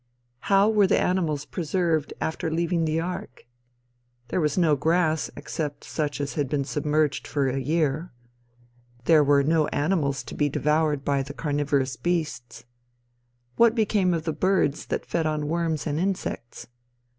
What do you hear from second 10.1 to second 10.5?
to be